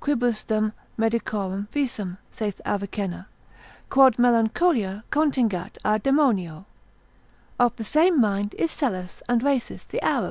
Quibusdam 0.00 0.72
medicorum 0.98 1.68
visum, 1.70 2.16
saith 2.30 2.58
Avicenna, 2.64 3.26
quod 3.90 4.18
Melancholia 4.18 5.04
contingat 5.10 5.76
a 5.84 5.98
daemonio. 6.00 6.64
Of 7.58 7.76
the 7.76 7.84
same 7.84 8.18
mind 8.18 8.54
is 8.58 8.70
Psellus 8.70 9.20
and 9.28 9.42
Rhasis 9.42 9.84
the 9.84 10.02
Arab. 10.02 10.22